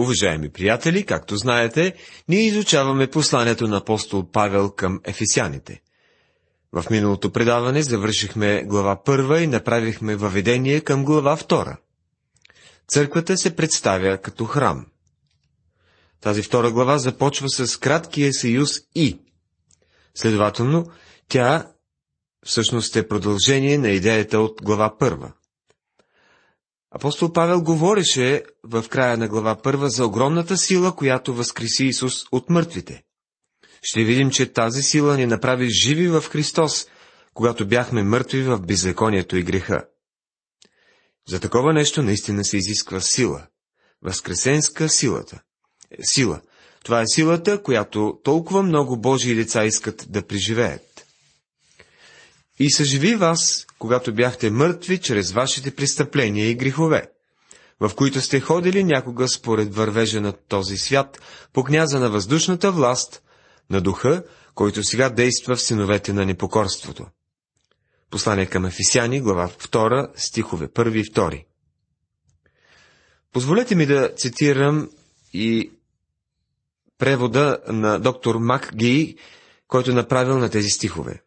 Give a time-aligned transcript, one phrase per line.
[0.00, 1.94] Уважаеми приятели, както знаете,
[2.28, 5.80] ние изучаваме посланието на апостол Павел към ефесяните.
[6.72, 11.76] В миналото предаване завършихме глава първа и направихме въведение към глава втора.
[12.88, 14.86] Църквата се представя като храм.
[16.20, 19.20] Тази втора глава започва с краткия съюз и.
[20.14, 20.86] Следователно,
[21.28, 21.66] тя
[22.46, 25.32] всъщност е продължение на идеята от глава първа.
[26.90, 32.50] Апостол Павел говореше в края на глава първа за огромната сила, която възкреси Исус от
[32.50, 33.02] мъртвите.
[33.82, 36.86] Ще видим, че тази сила ни направи живи в Христос,
[37.34, 39.84] когато бяхме мъртви в беззаконието и греха.
[41.28, 43.46] За такова нещо наистина се изисква сила.
[44.02, 45.42] Възкресенска силата.
[46.02, 46.40] Сила.
[46.84, 50.89] Това е силата, която толкова много Божии деца искат да преживеят.
[52.62, 57.10] И съживи вас, когато бяхте мъртви чрез вашите престъпления и грехове,
[57.80, 61.20] в които сте ходили някога според вървежа на този свят,
[61.52, 63.22] по княза на въздушната власт,
[63.70, 67.06] на духа, който сега действа в синовете на непокорството.
[68.10, 71.44] Послание към Ефисяни, глава 2, стихове 1 и 2.
[73.32, 74.90] Позволете ми да цитирам
[75.32, 75.72] и
[76.98, 79.16] превода на доктор Мак Ги,
[79.68, 81.22] който е направил на тези стихове.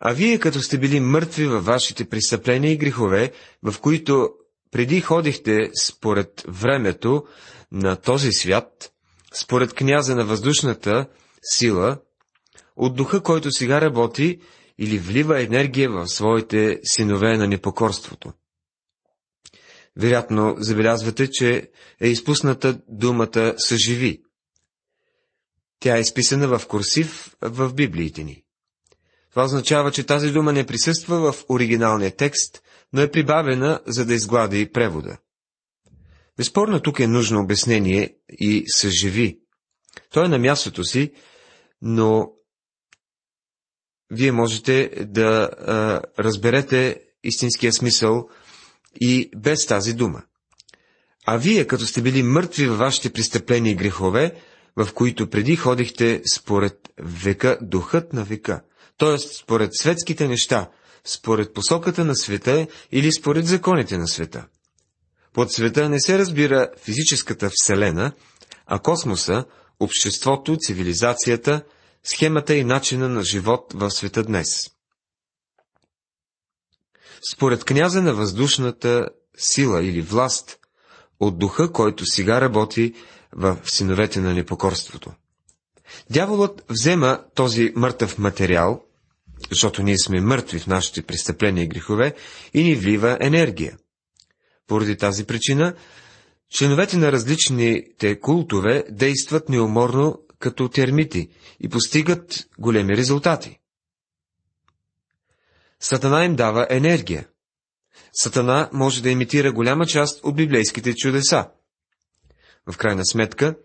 [0.00, 4.30] А вие, като сте били мъртви във вашите престъпления и грехове, в които
[4.70, 7.24] преди ходихте според времето
[7.72, 8.92] на този свят,
[9.34, 11.08] според княза на въздушната
[11.42, 11.98] сила,
[12.76, 14.40] от духа, който сега работи
[14.78, 18.32] или влива енергия в своите синове на непокорството.
[19.96, 21.70] Вероятно забелязвате, че
[22.00, 24.22] е изпусната думата съживи.
[25.80, 28.44] Тя е изписана в курсив в Библиите ни.
[29.30, 34.14] Това означава, че тази дума не присъства в оригиналния текст, но е прибавена, за да
[34.14, 35.18] изглади превода.
[36.36, 39.40] Безспорно тук е нужно обяснение и съживи.
[40.10, 41.12] Той е на мястото си,
[41.82, 42.32] но
[44.10, 48.28] вие можете да а, разберете истинския смисъл
[49.00, 50.22] и без тази дума.
[51.26, 54.34] А вие, като сте били мъртви във вашите престъпления и грехове,
[54.76, 58.62] в които преди ходихте според века, духът на века,
[59.00, 59.18] т.е.
[59.18, 60.70] според светските неща,
[61.04, 64.46] според посоката на света или според законите на света.
[65.32, 68.12] Под света не се разбира физическата вселена,
[68.66, 69.44] а космоса,
[69.80, 71.62] обществото, цивилизацията,
[72.04, 74.70] схемата и начина на живот в света днес.
[77.32, 80.56] Според княза на въздушната сила или власт,
[81.20, 82.94] от духа, който сега работи
[83.32, 85.12] в синовете на непокорството.
[86.10, 88.84] Дяволът взема този мъртъв материал,
[89.50, 92.14] защото ние сме мъртви в нашите престъпления и грехове,
[92.54, 93.76] и ни влива енергия.
[94.66, 95.74] Поради тази причина,
[96.48, 101.28] членовете на различните култове действат неуморно като термити
[101.60, 103.58] и постигат големи резултати.
[105.80, 107.28] Сатана им дава енергия.
[108.12, 111.50] Сатана може да имитира голяма част от библейските чудеса.
[112.72, 113.56] В крайна сметка,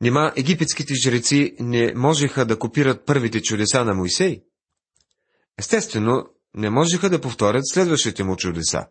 [0.00, 4.42] нима египетските жреци не можеха да копират първите чудеса на Моисей?
[5.58, 8.86] Естествено, не можеха да повторят следващите му чудеса.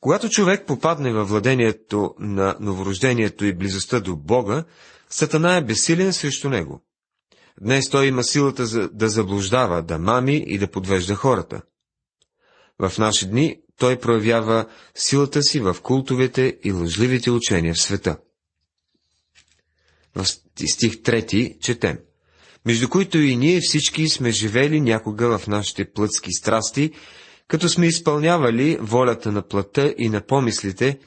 [0.00, 4.64] Когато човек попадне във владението на новорождението и близостта до Бога,
[5.10, 6.84] Сатана е безсилен срещу него.
[7.60, 11.62] Днес той има силата за да заблуждава, да мами и да подвежда хората.
[12.78, 18.18] В наши дни той проявява силата си в култовете и лъжливите учения в света.
[20.14, 21.98] В стих 3 четем
[22.66, 26.90] между които и ние всички сме живели някога в нашите плътски страсти,
[27.48, 30.98] като сме изпълнявали волята на плътта и на помислите,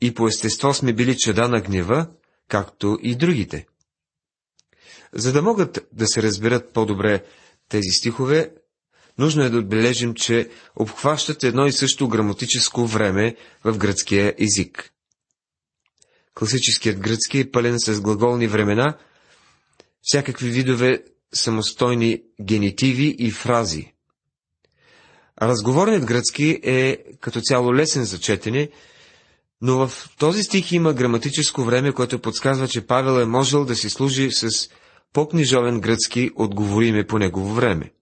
[0.00, 2.06] и по естество сме били чеда на гнева,
[2.48, 3.66] както и другите.
[5.12, 7.24] За да могат да се разберат по-добре
[7.68, 8.50] тези стихове,
[9.18, 14.90] нужно е да отбележим, че обхващат едно и също граматическо време в гръцкия език.
[16.34, 18.98] Класическият гръцки е пълен с глаголни времена,
[20.02, 21.04] всякакви видове
[21.34, 23.92] самостойни генитиви и фрази.
[25.42, 28.70] Разговорният гръцки е като цяло лесен за четене,
[29.60, 33.90] но в този стих има граматическо време, което подсказва, че Павел е можел да си
[33.90, 34.48] служи с
[35.12, 37.92] по-книжовен гръцки отговориме по негово време.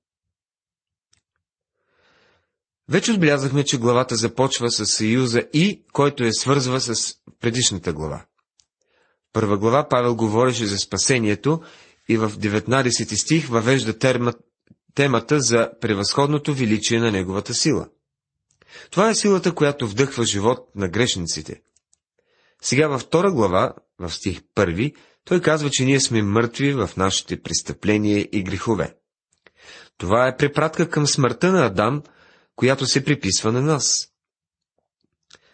[2.89, 8.25] Вече отбелязахме, че главата започва с съюза и, който е свързва с предишната глава.
[9.33, 11.63] Първа глава Павел говореше за спасението
[12.09, 14.33] и в 19 стих въвежда терма,
[14.95, 17.89] темата за превъзходното величие на неговата сила.
[18.91, 21.61] Това е силата, която вдъхва живот на грешниците.
[22.63, 24.95] Сега във втора глава, в стих първи,
[25.25, 28.95] той казва, че ние сме мъртви в нашите престъпления и грехове.
[29.99, 32.03] Това е препратка към смъртта на Адам,
[32.57, 34.09] която се приписва на нас.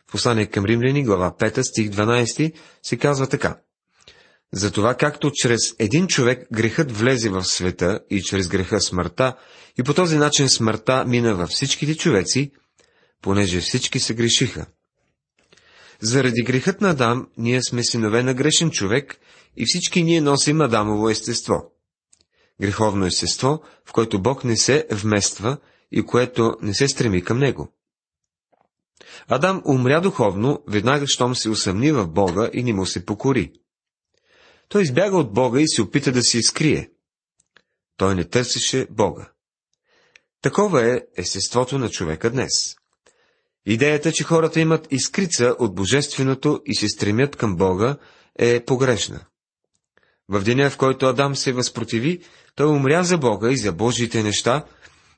[0.08, 3.60] В послание към римляни, глава 5, стих 12, се казва така.
[4.54, 9.37] Затова както чрез един човек грехът влезе в света и чрез греха смъртта,
[9.78, 12.52] и по този начин смъртта мина във всичките човеци,
[13.22, 14.66] понеже всички се грешиха.
[16.00, 19.16] Заради грехът на Адам, ние сме синове на грешен човек
[19.56, 21.72] и всички ние носим Адамово естество.
[22.60, 25.56] Греховно естество, в което Бог не се вмества
[25.93, 27.72] и което не се стреми към него.
[29.28, 33.52] Адам умря духовно, веднага щом се усъмни в Бога и не му се покори.
[34.73, 36.91] Той избяга от Бога и се опита да се изкрие.
[37.97, 39.31] Той не търсеше Бога.
[40.43, 42.75] Такова е естеството на човека днес.
[43.67, 47.97] Идеята, че хората имат изкрица от Божественото и се стремят към Бога,
[48.39, 49.25] е погрешна.
[50.29, 52.23] В деня, в който Адам се възпротиви,
[52.55, 54.65] той умря за Бога и за Божиите неща,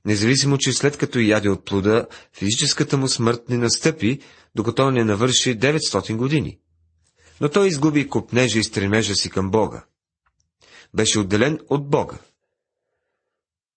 [0.04, 4.20] независимо, че след като яде от плода, физическата му смърт не настъпи,
[4.54, 6.58] докато не навърши 900 години.
[7.40, 9.84] Но той изгуби купнежа и стремежа си към Бога.
[10.94, 12.18] Беше отделен от Бога.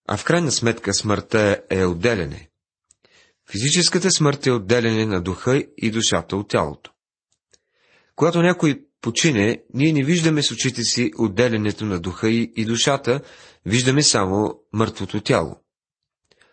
[0.07, 2.49] А в крайна сметка смъртта е отделяне.
[3.51, 6.91] Физическата смърт е отделяне на духа и душата от тялото.
[8.15, 13.21] Когато някой почине, ние не виждаме с очите си отделянето на духа и душата,
[13.65, 15.61] виждаме само мъртвото тяло.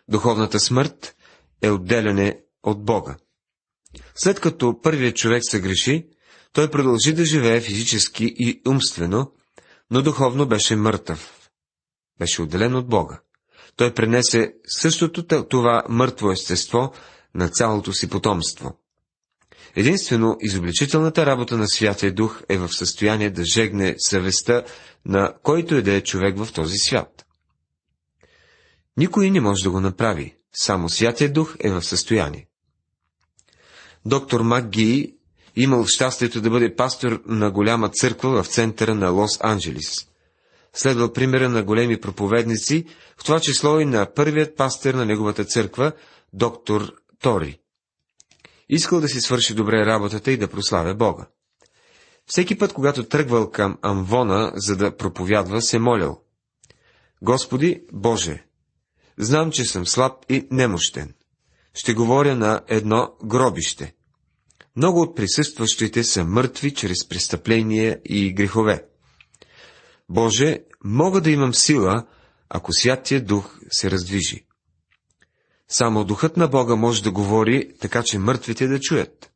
[0.07, 1.15] Духовната смърт
[1.61, 3.17] е отделяне от Бога.
[4.15, 6.07] След като първият човек се греши,
[6.55, 9.31] той продължи да живее физически и умствено,
[9.91, 11.49] но духовно беше мъртъв.
[12.19, 13.19] Беше отделен от Бога.
[13.75, 16.93] Той пренесе същото това мъртво естество
[17.35, 18.79] на цялото си потомство.
[19.75, 24.63] Единствено, изобличителната работа на Святия Дух е в състояние да жегне съвестта
[25.05, 27.25] на който и да е човек в този свят.
[28.97, 32.47] Никой не може да го направи, само Святия Дух е в състояние.
[34.05, 35.14] Доктор МакГи
[35.55, 40.07] имал щастието да бъде пастор на голяма църква в центъра на Лос-Анджелис.
[40.73, 42.85] Следвал примера на големи проповедници,
[43.17, 45.91] в това число и на първият пастор на неговата църква,
[46.33, 47.59] доктор Тори.
[48.69, 51.27] Искал да си свърши добре работата и да прославя Бога.
[52.25, 56.21] Всеки път, когато тръгвал към Амвона, за да проповядва, се молял.
[57.21, 58.45] Господи, Боже,
[59.17, 61.13] знам, че съм слаб и немощен.
[61.73, 63.94] Ще говоря на едно гробище.
[64.75, 68.85] Много от присъстващите са мъртви чрез престъпления и грехове.
[70.09, 72.05] Боже, мога да имам сила,
[72.49, 74.45] ако Святия Дух се раздвижи.
[75.67, 79.31] Само Духът на Бога може да говори, така че мъртвите да чуят.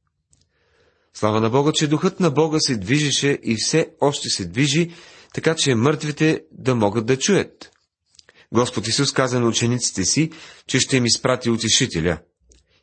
[1.14, 4.92] Слава на Бога, че Духът на Бога се движеше и все още се движи,
[5.34, 7.72] така че мъртвите да могат да чуят.
[8.54, 10.32] Господ Исус каза на учениците си,
[10.68, 12.18] че ще им изпрати утешителя.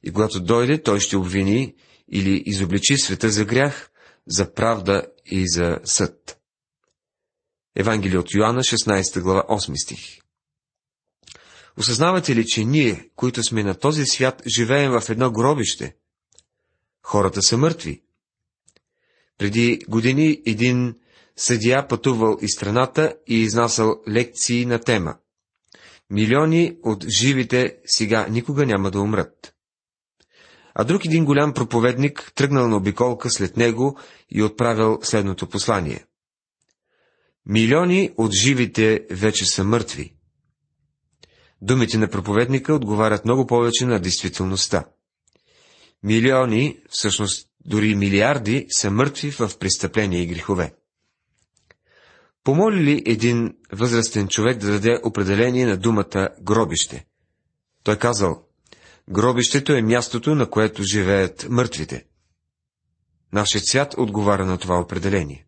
[0.03, 1.75] И когато дойде, той ще обвини
[2.12, 3.91] или изобличи света за грях,
[4.26, 6.41] за правда и за съд.
[7.76, 10.19] Евангелие от Йоанна, 16 глава, 8 стих.
[11.76, 15.97] Осъзнавате ли, че ние, които сме на този свят, живеем в едно гробище?
[17.03, 18.03] Хората са мъртви.
[19.38, 20.94] Преди години един
[21.37, 25.17] съдия пътувал из страната и изнасял лекции на тема.
[26.10, 29.56] Милиони от живите сега никога няма да умрат.
[30.78, 33.98] А друг един голям проповедник тръгнал на обиколка след него
[34.30, 36.04] и отправил следното послание.
[37.46, 40.14] Милиони от живите вече са мъртви.
[41.62, 44.84] Думите на проповедника отговарят много повече на действителността.
[46.02, 50.74] Милиони, всъщност дори милиарди, са мъртви в престъпления и грехове.
[52.44, 57.06] Помоли ли един възрастен човек да даде определение на думата гробище?
[57.84, 58.45] Той казал,
[59.10, 62.06] гробището е мястото, на което живеят мъртвите.
[63.32, 65.46] Нашият свят отговаря на това определение.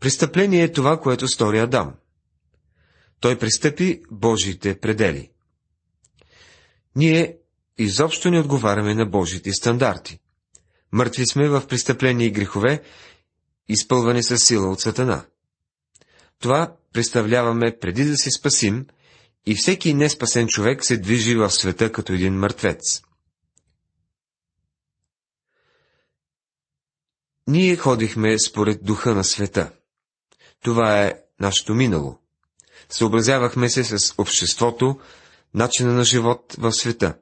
[0.00, 1.94] Престъпление е това, което стори Адам.
[3.20, 5.30] Той пристъпи Божиите предели.
[6.96, 7.36] Ние
[7.78, 10.18] изобщо не отговаряме на Божите стандарти.
[10.92, 12.82] Мъртви сме в престъпление и грехове,
[13.68, 15.24] изпълвани с сила от Сатана.
[16.38, 18.86] Това представляваме преди да се спасим,
[19.50, 23.02] и всеки неспасен човек се движи в света като един мъртвец.
[27.46, 29.72] Ние ходихме според духа на света.
[30.62, 32.18] Това е нашето минало.
[32.88, 35.00] Съобразявахме се с обществото,
[35.54, 37.18] начина на живот в света.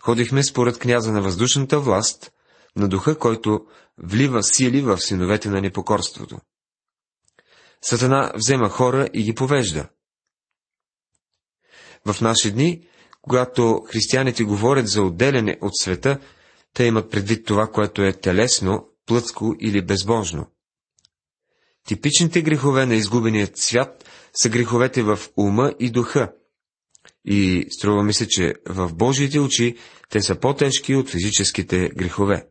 [0.00, 2.32] Ходихме според княза на въздушната власт,
[2.76, 3.66] на духа, който
[3.98, 6.38] влива сили в синовете на непокорството.
[7.82, 9.88] Сатана взема хора и ги повежда.
[12.06, 12.86] В наши дни,
[13.22, 16.18] когато християните говорят за отделяне от света,
[16.74, 20.46] те имат предвид това, което е телесно, плътско или безбожно.
[21.86, 26.32] Типичните грехове на изгубеният свят са греховете в ума и духа.
[27.24, 29.76] И струва ми се, че в Божиите очи
[30.08, 32.46] те са по-тежки от физическите грехове.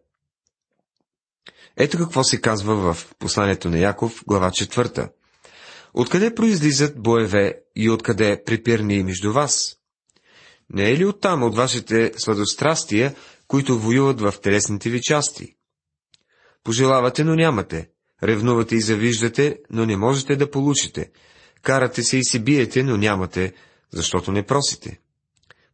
[1.77, 5.09] Ето какво се казва в посланието на Яков, глава 4.
[5.93, 9.77] Откъде произлизат боеве и откъде припирни между вас?
[10.69, 13.15] Не е ли оттам, от вашите сладострастия,
[13.47, 15.55] които воюват в телесните ви части?
[16.63, 17.89] Пожелавате, но нямате.
[18.23, 21.11] Ревнувате и завиждате, но не можете да получите.
[21.61, 23.53] Карате се и се биете, но нямате,
[23.91, 24.99] защото не просите.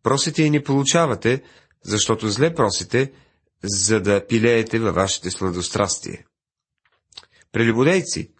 [0.03, 1.43] Просите и не получавате,
[1.83, 3.11] защото зле просите,
[3.63, 6.25] за да пилеете във вашите сладострастие.
[7.51, 8.31] Прелюбодейци,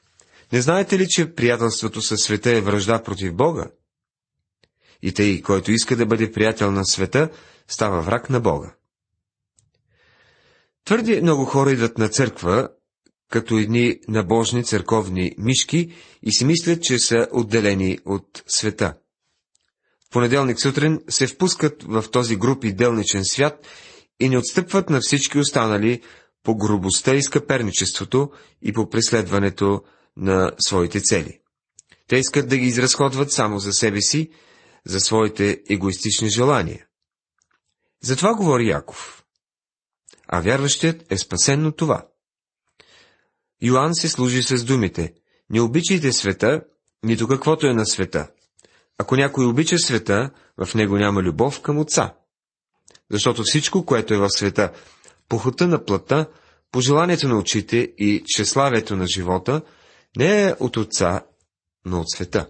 [0.54, 3.72] не знаете ли, че приятелството със света е връжда против Бога?
[5.02, 7.30] И тъй, който иска да бъде приятел на света,
[7.68, 8.76] става враг на Бога.
[10.86, 12.70] Твърди много хора идват на църква,
[13.30, 18.94] като едни набожни църковни мишки и си мислят, че са отделени от света.
[20.06, 23.68] В понеделник сутрин се впускат в този груп и делничен свят
[24.20, 26.02] и не отстъпват на всички останали
[26.44, 29.82] по грубостта и скъперничеството и по преследването
[30.20, 31.40] на своите цели.
[32.08, 34.30] Те искат да ги изразходват само за себе си,
[34.86, 36.86] за своите егоистични желания.
[38.04, 39.24] Затова говори Яков.
[40.28, 42.08] А вярващият е спасен от това.
[43.62, 45.14] Йоанн се служи с думите
[45.50, 46.62] Не обичайте света,
[47.04, 48.28] нито каквото е на света.
[48.98, 52.16] Ако някой обича света, в него няма любов към отца.
[53.12, 54.72] Защото всичко, което е в света,
[55.30, 56.28] похота на плътта,
[56.72, 59.62] пожеланието на очите и чеславието на живота,
[60.18, 61.26] не е от отца,
[61.86, 62.50] но от света.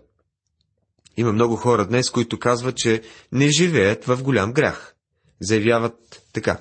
[1.17, 3.01] Има много хора днес, които казват, че
[3.31, 4.95] не живеят в голям грях.
[5.41, 6.59] Заявяват така.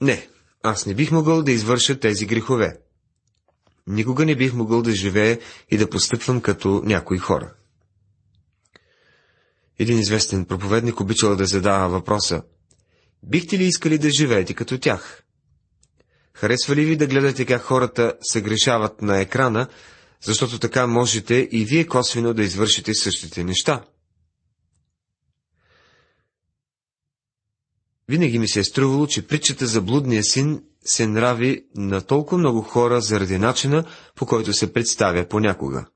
[0.00, 0.28] Не,
[0.62, 2.80] аз не бих могъл да извърша тези грехове.
[3.86, 5.38] Никога не бих могъл да живея
[5.70, 7.54] и да постъпвам като някои хора.
[9.78, 12.42] Един известен проповедник обичал да задава въпроса.
[13.22, 15.24] Бихте ли искали да живеете като тях?
[16.34, 19.66] Харесва ли ви да гледате как хората се грешават на екрана,
[20.22, 23.84] защото така можете и вие косвено да извършите същите неща?
[28.08, 32.62] Винаги ми се е струвало, че притчата за блудния син се нрави на толкова много
[32.62, 33.84] хора заради начина,
[34.14, 35.86] по който се представя понякога.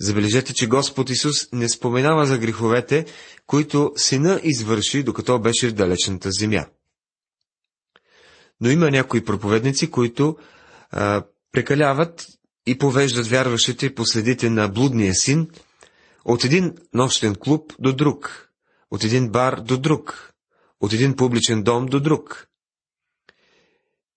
[0.00, 3.06] Забележете, че Господ Исус не споменава за греховете,
[3.46, 6.66] които сина извърши, докато беше в далечната земя.
[8.60, 10.36] Но има някои проповедници, които
[10.90, 12.26] а, прекаляват
[12.66, 15.48] и повеждат вярващите последите на блудния син
[16.24, 18.50] от един нощен клуб до друг,
[18.90, 20.34] от един бар до друг,
[20.80, 22.46] от един публичен дом до друг.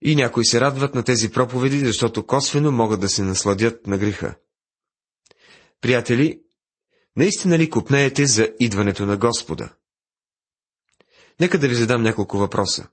[0.02, 4.36] И някои се радват на тези проповеди, защото косвено могат да се насладят на греха.
[5.82, 6.42] Приятели,
[7.16, 9.74] наистина ли купнеете за идването на Господа?
[11.40, 12.88] Нека да ви задам няколко въпроса.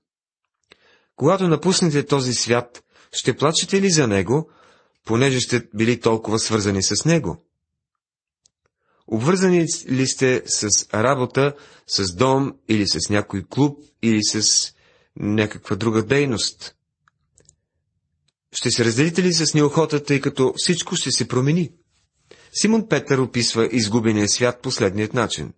[1.20, 4.50] Когато напуснете този свят, ще плачете ли за него,
[5.04, 7.44] понеже сте били толкова свързани с него?
[9.06, 11.54] Обвързани ли сте с работа,
[11.86, 14.72] с дом или с някой клуб или с
[15.16, 16.76] някаква друга дейност?
[18.52, 21.72] Ще се разделите ли с неохота, тъй като всичко ще се промени?
[22.52, 25.52] Симон Петър описва изгубения свят последният начин.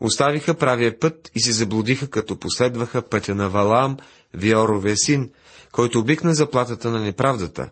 [0.00, 3.96] Оставиха правия път и се заблудиха, като последваха пътя на Валаам,
[4.34, 5.30] Виоровия син,
[5.72, 7.70] който обикна заплатата на неправдата,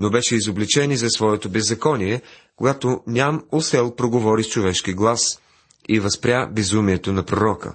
[0.00, 2.22] но беше изобличен за своето беззаконие,
[2.56, 5.40] когато ням усел проговори с човешки глас
[5.88, 7.74] и възпря безумието на пророка.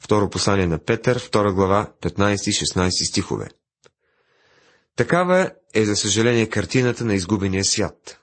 [0.00, 3.48] Второ послание на Петър, втора глава, 15 и 16 стихове.
[4.96, 8.20] Такава е, за съжаление, картината на изгубения свят.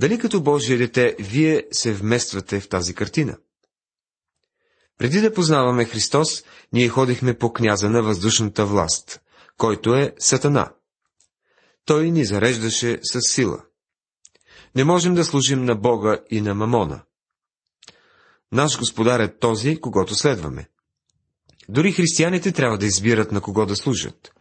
[0.00, 3.36] Дали като Божие дете вие се вмествате в тази картина?
[4.98, 9.20] Преди да познаваме Христос, ние ходихме по княза на въздушната власт,
[9.56, 10.72] който е Сатана.
[11.84, 13.62] Той ни зареждаше с сила.
[14.74, 17.02] Не можем да служим на Бога и на Мамона.
[18.52, 20.68] Наш господар е този, когато следваме.
[21.68, 24.32] Дори християните трябва да избират на кого да служат.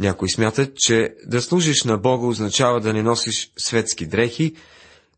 [0.00, 4.54] Някои смятат, че да служиш на Бога означава да не носиш светски дрехи,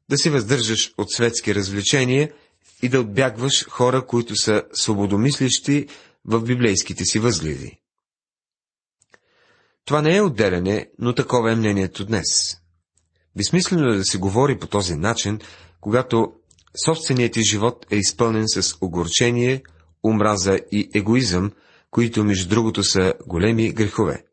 [0.09, 2.33] да се въздържаш от светски развлечения
[2.83, 5.87] и да отбягваш хора, които са свободомислещи
[6.25, 7.81] в библейските си възгледи.
[9.85, 12.57] Това не е отделяне, но такова е мнението днес.
[13.37, 15.41] Безсмислено е да се говори по този начин,
[15.81, 16.33] когато
[16.85, 19.63] собственият ти живот е изпълнен с огорчение,
[20.05, 21.53] омраза и егоизъм,
[21.91, 24.25] които между другото са големи грехове.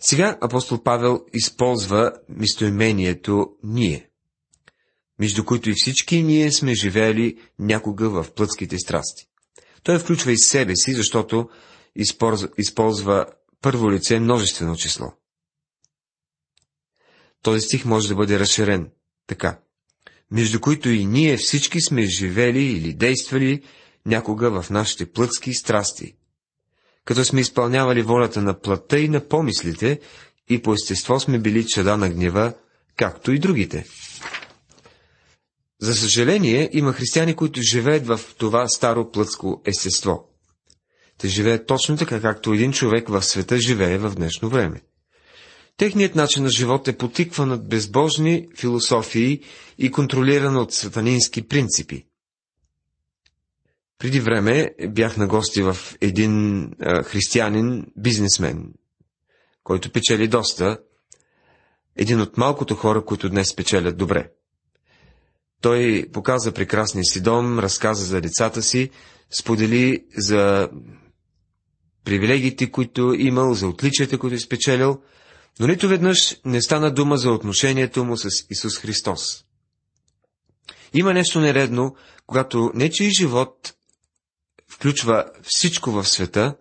[0.00, 4.09] Сега апостол Павел използва местоимението «ние»,
[5.20, 9.26] между които и всички ние сме живеели някога в плътските страсти.
[9.82, 11.48] Той включва и себе си, защото
[12.58, 13.26] използва
[13.62, 15.12] първо лице множествено число.
[17.42, 18.90] Този стих може да бъде разширен
[19.26, 19.58] така.
[20.30, 23.62] Между които и ние всички сме живели или действали
[24.06, 26.16] някога в нашите плътски страсти,
[27.04, 30.00] като сме изпълнявали волята на плътта и на помислите,
[30.48, 32.54] и по естество сме били чада на гнева,
[32.96, 33.86] както и другите.
[35.80, 40.28] За съжаление, има християни, които живеят в това старо плътско естество.
[41.18, 44.80] Те живеят точно така, както един човек в света живее в днешно време.
[45.76, 49.40] Техният начин на живот е потикван от безбожни философии
[49.78, 52.06] и контролиран от сатанински принципи.
[53.98, 58.72] Преди време бях на гости в един а, християнин бизнесмен,
[59.64, 60.78] който печели доста,
[61.96, 64.30] един от малкото хора, които днес печелят добре.
[65.60, 68.90] Той показа прекрасния си дом, разказа за децата си,
[69.30, 70.68] сподели за
[72.04, 75.00] привилегиите, които имал, за отличията, които е спечелил,
[75.60, 79.44] но нито веднъж не стана дума за отношението му с Исус Христос.
[80.94, 83.74] Има нещо нередно, когато нечи живот
[84.68, 86.56] включва всичко в света,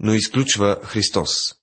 [0.00, 1.54] но изключва Христос.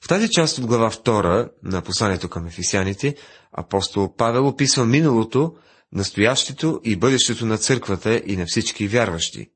[0.00, 3.16] В тази част от глава 2 на посланието към ефисяните,
[3.54, 5.56] апостол Павел описва миналото,
[5.92, 9.50] настоящето и бъдещето на църквата и на всички вярващи.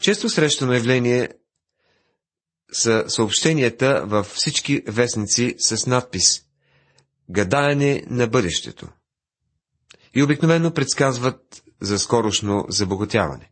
[0.00, 1.28] Често срещано явление
[2.72, 6.42] са съобщенията във всички вестници с надпис
[7.30, 8.88] Гадаене на бъдещето.
[10.14, 13.50] И обикновено предсказват за скорошно забогатяване.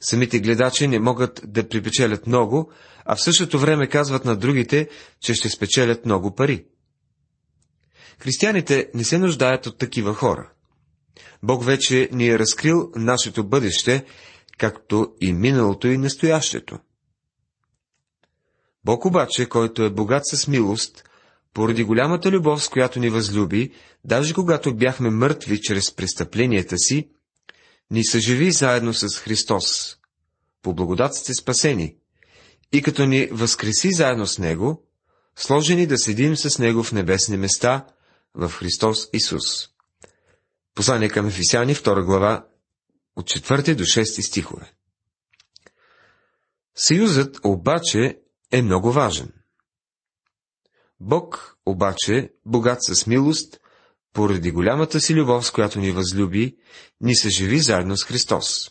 [0.00, 2.72] Самите гледачи не могат да припечелят много,
[3.04, 4.88] а в същото време казват на другите,
[5.20, 6.66] че ще спечелят много пари.
[8.18, 10.50] Християните не се нуждаят от такива хора.
[11.42, 14.04] Бог вече ни е разкрил нашето бъдеще,
[14.58, 16.78] както и миналото и настоящето.
[18.84, 21.04] Бог обаче, който е богат с милост,
[21.54, 23.72] поради голямата любов, с която ни възлюби,
[24.04, 27.08] даже когато бяхме мъртви чрез престъпленията си,
[27.90, 29.96] ни съживи заедно с Христос.
[30.62, 31.96] По благодат сте спасени.
[32.72, 34.82] И като ни възкреси заедно с Него,
[35.36, 37.86] сложени да седим с Него в небесни места
[38.34, 39.68] в Христос Исус.
[40.74, 42.46] Послание към Ефисяни, 2 глава,
[43.16, 44.72] от 4 до 6 стихове.
[46.74, 49.32] Съюзът обаче е много важен.
[51.00, 53.60] Бог обаче, богат с милост,
[54.12, 56.56] поради голямата си любов, с която ни възлюби,
[57.00, 58.70] ни се живи заедно с Христос.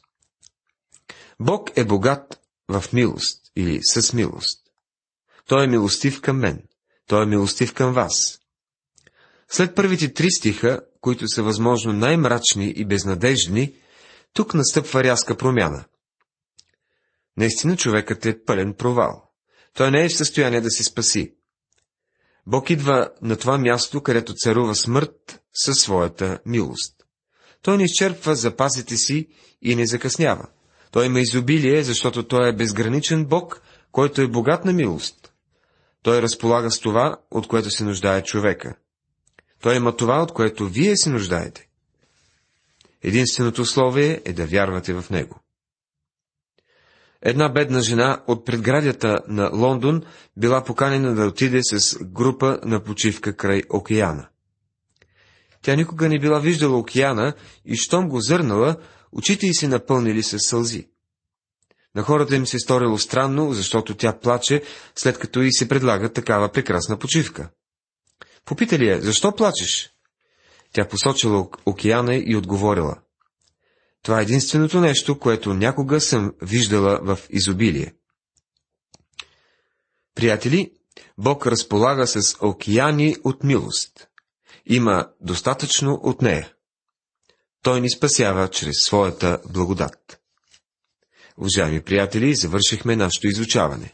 [1.40, 4.62] Бог е богат в милост или с милост.
[5.48, 6.64] Той е милостив към мен.
[7.08, 8.41] Той е милостив към вас.
[9.52, 13.74] След първите три стиха, които са възможно най-мрачни и безнадежни,
[14.34, 15.84] тук настъпва рязка промяна.
[17.38, 19.30] Наистина човекът е пълен провал.
[19.74, 21.36] Той не е в състояние да се спаси.
[22.48, 26.96] Бог идва на това място, където царува смърт със своята милост.
[27.62, 29.28] Той не изчерпва запасите си
[29.62, 30.48] и не закъснява.
[30.92, 33.62] Той има изобилие, защото той е безграничен Бог,
[33.92, 35.34] който е богат на милост.
[36.04, 38.76] Той разполага с това, от което се нуждае човека.
[39.62, 41.68] Той има това, от което вие се нуждаете.
[43.04, 45.40] Единственото условие е да вярвате в него.
[47.22, 50.04] Една бедна жена от предградията на Лондон
[50.38, 54.28] била поканена да отиде с група на почивка край океана.
[55.62, 57.34] Тя никога не била виждала океана
[57.66, 58.76] и щом го зърнала,
[59.12, 60.88] очите й се напълнили с сълзи.
[61.96, 64.64] На хората им се сторило странно, защото тя плаче,
[64.96, 67.50] след като й се предлага такава прекрасна почивка.
[68.46, 69.90] Попитали я, защо плачеш?
[70.74, 73.02] Тя посочила океана и отговорила.
[74.04, 77.94] Това е единственото нещо, което някога съм виждала в изобилие.
[80.16, 80.72] Приятели,
[81.18, 84.08] Бог разполага с океани от милост.
[84.66, 86.54] Има достатъчно от нея.
[87.64, 90.20] Той ни спасява чрез своята благодат.
[91.38, 93.94] Уважаеми приятели, завършихме нашето изучаване.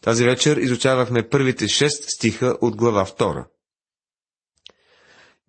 [0.00, 3.46] Тази вечер изучавахме първите шест стиха от глава 2.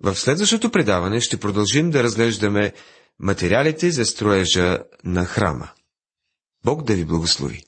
[0.04, 2.74] В следващото предаване ще продължим да разглеждаме
[3.20, 5.70] материалите за строежа на храма.
[6.66, 7.64] Бог да ви благослови!